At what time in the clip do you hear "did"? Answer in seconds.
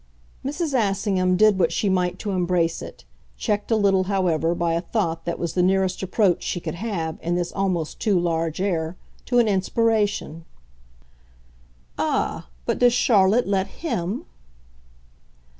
1.37-1.59